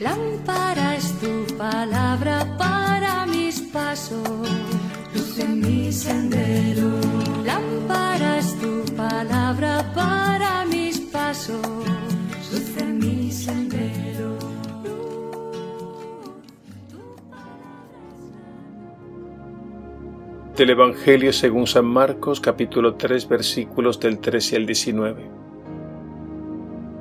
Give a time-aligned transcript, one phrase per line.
[0.00, 4.48] Lámpara es tu palabra para mis pasos,
[5.14, 6.88] luz en mi sendero.
[7.44, 11.60] Lámpara es tu palabra para mis pasos,
[12.50, 14.38] luz en mi sendero.
[20.56, 25.39] Del Evangelio según San Marcos capítulo 3 versículos del 13 al 19.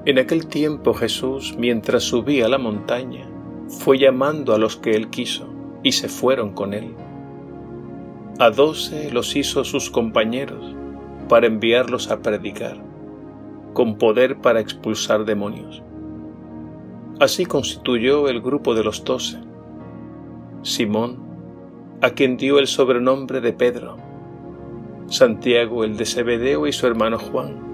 [0.06, 3.30] En aquel tiempo Jesús, mientras subía a la montaña,
[3.68, 5.48] fue llamando a los que él quiso,
[5.84, 6.96] y se fueron con él.
[8.40, 10.74] A doce los hizo sus compañeros
[11.28, 12.78] para enviarlos a predicar,
[13.74, 15.84] con poder para expulsar demonios.
[17.20, 19.38] Así constituyó el grupo de los doce.
[20.62, 21.20] Simón,
[22.02, 23.98] a quien dio el sobrenombre de Pedro,
[25.08, 27.69] Santiago el de Zebedeo y su hermano Juan,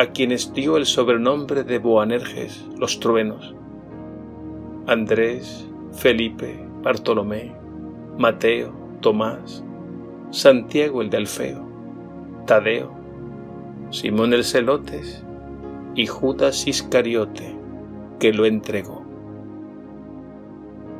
[0.00, 3.54] a quienes dio el sobrenombre de Boanerges, los truenos,
[4.86, 7.52] Andrés, Felipe, Bartolomé,
[8.16, 9.62] Mateo, Tomás,
[10.30, 11.68] Santiago el de Alfeo,
[12.46, 12.90] Tadeo,
[13.90, 15.22] Simón el Celotes
[15.94, 17.54] y Judas Iscariote,
[18.18, 19.04] que lo entregó.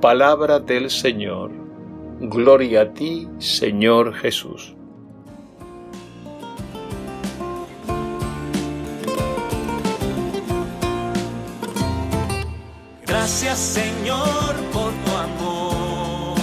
[0.02, 1.52] Palabra del Señor.
[2.20, 4.76] Gloria a ti, Señor Jesús.
[13.42, 16.36] Gracias Señor por tu amor.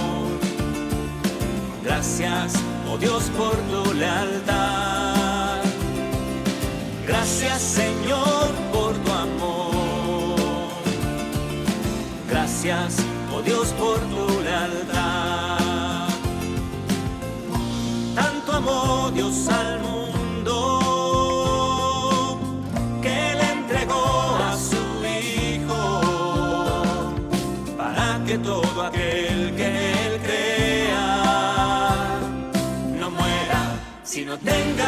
[1.84, 2.54] Gracias,
[2.92, 5.62] oh Dios, por tu lealtad.
[7.06, 10.40] Gracias Señor por tu amor.
[12.32, 12.96] Gracias,
[13.32, 14.17] oh Dios, por tu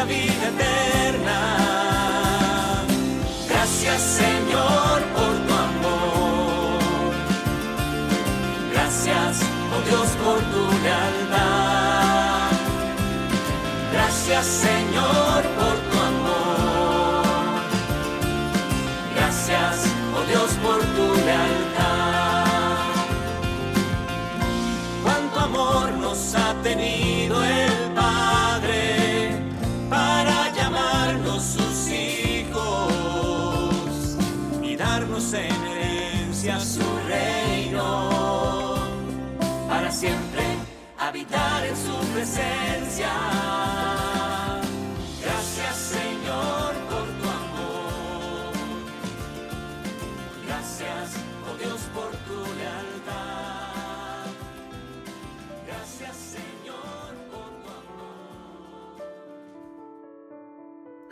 [0.04, 1.40] vida eterna.
[3.48, 7.12] Gracias Señor por tu amor.
[8.72, 9.40] Gracias,
[9.72, 12.50] oh Dios, por tu lealtad.
[13.92, 14.89] Gracias Señor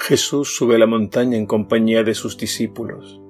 [0.09, 3.21] Jesús sube a la montaña en compañía de sus discípulos,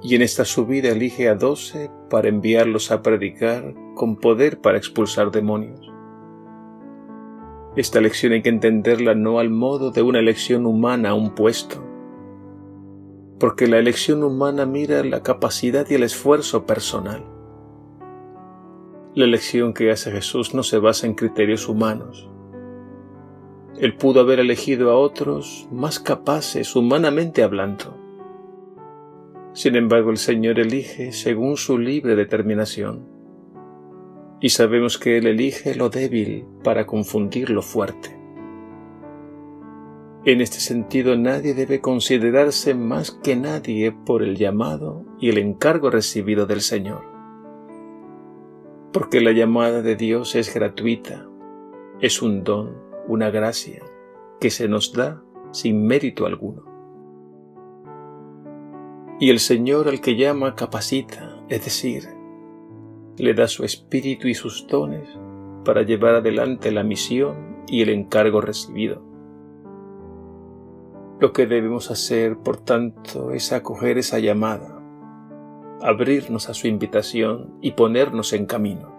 [0.00, 5.32] y en esta subida elige a doce para enviarlos a predicar con poder para expulsar
[5.32, 5.97] demonios.
[7.76, 11.84] Esta lección hay que entenderla no al modo de una elección humana a un puesto,
[13.38, 17.24] porque la elección humana mira la capacidad y el esfuerzo personal.
[19.14, 22.28] La elección que hace Jesús no se basa en criterios humanos,
[23.80, 27.96] él pudo haber elegido a otros más capaces humanamente hablando.
[29.52, 33.17] Sin embargo, el Señor elige según su libre determinación.
[34.40, 38.16] Y sabemos que Él elige lo débil para confundir lo fuerte.
[40.24, 45.90] En este sentido, nadie debe considerarse más que nadie por el llamado y el encargo
[45.90, 47.04] recibido del Señor.
[48.92, 51.28] Porque la llamada de Dios es gratuita,
[52.00, 53.82] es un don una gracia
[54.38, 56.62] que se nos da sin mérito alguno.
[59.18, 62.04] Y el Señor al que llama capacita, es decir,
[63.18, 65.08] le da su espíritu y sus dones
[65.64, 69.02] para llevar adelante la misión y el encargo recibido.
[71.20, 74.80] Lo que debemos hacer, por tanto, es acoger esa llamada,
[75.82, 78.96] abrirnos a su invitación y ponernos en camino.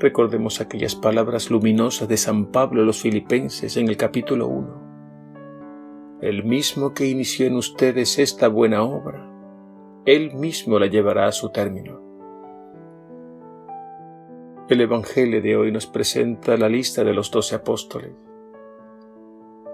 [0.00, 6.18] Recordemos aquellas palabras luminosas de San Pablo a los filipenses en el capítulo 1.
[6.20, 9.30] El mismo que inició en ustedes esta buena obra,
[10.04, 12.05] Él mismo la llevará a su término.
[14.68, 18.10] El Evangelio de hoy nos presenta la lista de los doce apóstoles.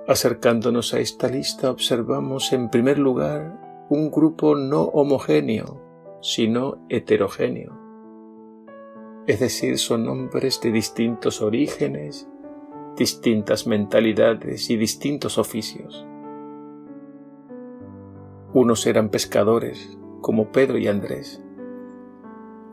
[0.07, 5.81] Acercándonos a esta lista observamos en primer lugar un grupo no homogéneo
[6.21, 7.73] sino heterogéneo.
[9.27, 12.29] Es decir, son hombres de distintos orígenes,
[12.95, 16.07] distintas mentalidades y distintos oficios.
[18.53, 21.43] Unos eran pescadores, como Pedro y Andrés.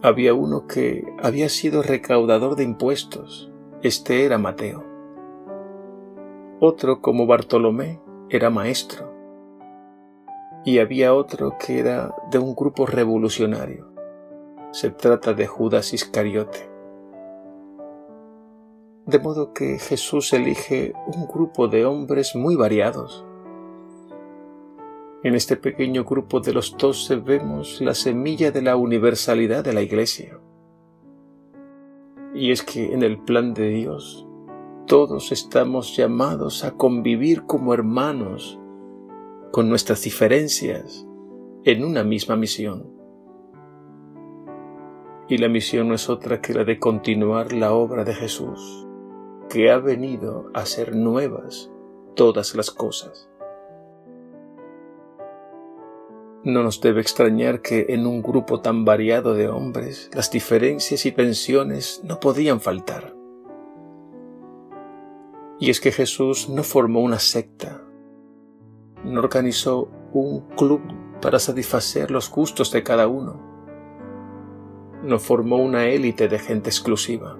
[0.01, 3.51] Había uno que había sido recaudador de impuestos,
[3.81, 4.85] este era Mateo.
[6.61, 9.13] Otro, como Bartolomé, era maestro.
[10.63, 13.91] Y había otro que era de un grupo revolucionario.
[14.71, 16.69] Se trata de Judas Iscariote.
[19.05, 23.25] De modo que Jesús elige un grupo de hombres muy variados.
[25.21, 29.81] En este pequeño grupo de los doce vemos la semilla de la universalidad de la
[29.81, 30.39] Iglesia.
[32.33, 34.25] Y es que en el plan de Dios
[34.87, 38.57] todos estamos llamados a convivir como hermanos,
[39.51, 41.05] con nuestras diferencias,
[41.65, 42.89] en una misma misión.
[45.27, 48.87] Y la misión no es otra que la de continuar la obra de Jesús,
[49.49, 51.69] que ha venido a ser nuevas
[52.15, 53.28] todas las cosas.
[56.43, 61.11] No nos debe extrañar que en un grupo tan variado de hombres las diferencias y
[61.11, 63.13] tensiones no podían faltar.
[65.59, 67.81] Y es que Jesús no formó una secta,
[69.03, 70.81] no organizó un club
[71.21, 73.41] para satisfacer los gustos de cada uno,
[75.03, 77.37] no formó una élite de gente exclusiva.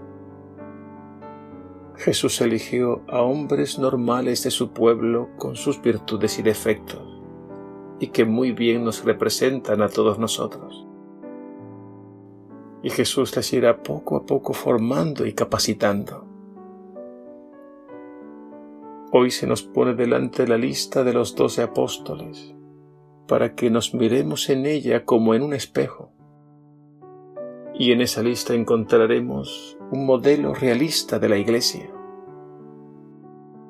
[1.96, 7.09] Jesús eligió a hombres normales de su pueblo con sus virtudes y defectos,
[8.00, 10.88] y que muy bien nos representan a todos nosotros.
[12.81, 16.30] Y Jesús les irá poco a poco formando y capacitando
[19.12, 22.54] Hoy se nos pone delante la lista de los doce apóstoles,
[23.28, 26.12] para que nos miremos en ella como en un espejo.
[27.74, 31.90] Y en esa lista encontraremos un modelo realista de la Iglesia,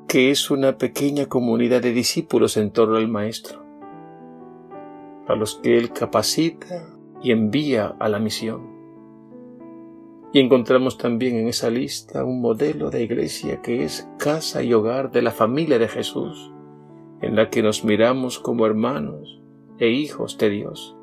[0.10, 3.66] que es una pequeña comunidad de discípulos en torno al Maestro,
[5.30, 6.90] a los que Él capacita
[7.22, 8.68] y envía a la misión.
[10.34, 15.12] Y encontramos también en esa lista un modelo de iglesia que es casa y hogar
[15.12, 16.52] de la familia de Jesús,
[17.22, 19.42] en la que nos miramos como hermanos
[19.78, 20.96] e hijos de Dios,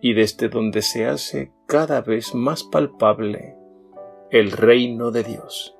[0.00, 3.56] y desde donde se hace cada vez más palpable
[4.30, 5.76] el reino de Dios.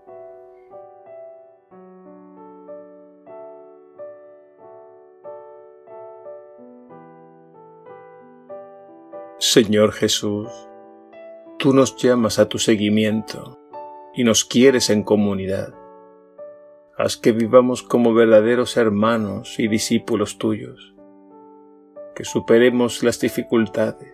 [9.54, 10.48] Señor Jesús,
[11.60, 13.60] Tú nos llamas a tu seguimiento
[14.12, 15.72] y nos quieres en comunidad.
[16.98, 20.96] Haz que vivamos como verdaderos hermanos y discípulos tuyos,
[22.16, 24.12] que superemos las dificultades,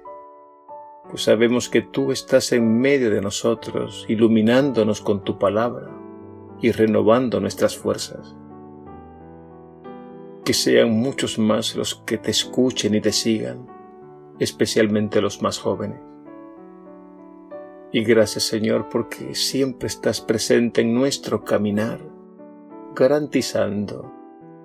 [1.09, 5.89] pues sabemos que tú estás en medio de nosotros, iluminándonos con tu palabra
[6.61, 8.37] y renovando nuestras fuerzas.
[10.45, 13.80] Que sean muchos más los que te escuchen y te sigan,
[14.41, 16.01] especialmente los más jóvenes
[17.93, 22.01] y gracias Señor porque siempre estás presente en nuestro caminar,
[22.95, 24.13] garantizando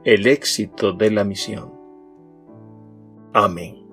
[0.04, 1.74] el éxito de la misión.
[3.34, 3.85] Amén.